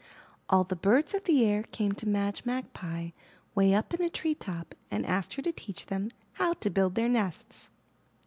All 0.49 0.63
the 0.63 0.75
birds 0.75 1.13
of 1.13 1.25
the 1.25 1.45
air 1.45 1.61
came 1.61 1.91
to 1.91 2.07
Madge 2.09 2.43
Magpie 2.43 3.11
way 3.53 3.75
up 3.75 3.93
in 3.93 4.01
a 4.01 4.09
tree 4.09 4.33
top 4.33 4.73
and 4.89 5.05
asked 5.05 5.35
her 5.35 5.43
to 5.43 5.51
teach 5.51 5.85
them 5.85 6.09
how 6.33 6.53
to 6.53 6.71
build 6.71 6.95
their 6.95 7.07
nests. 7.07 7.69